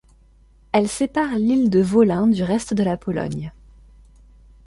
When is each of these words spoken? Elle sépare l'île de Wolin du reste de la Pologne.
Elle 0.71 0.89
sépare 0.89 1.35
l'île 1.35 1.69
de 1.69 1.83
Wolin 1.83 2.25
du 2.25 2.41
reste 2.43 2.73
de 2.73 2.81
la 2.81 2.97
Pologne. 2.97 3.51